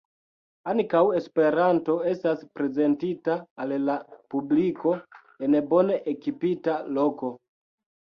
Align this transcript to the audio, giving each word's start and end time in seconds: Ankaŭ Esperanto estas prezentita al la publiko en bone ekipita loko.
Ankaŭ 0.71 0.99
Esperanto 1.17 1.97
estas 2.11 2.41
prezentita 2.59 3.35
al 3.65 3.73
la 3.89 3.97
publiko 4.35 4.95
en 5.49 5.59
bone 5.75 5.99
ekipita 6.13 6.79
loko. 6.97 7.31